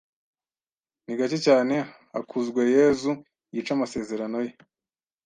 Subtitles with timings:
[1.05, 1.75] Ni gake cyane
[2.13, 3.11] Hakuzweyezu
[3.53, 4.51] yica amasezerano ye.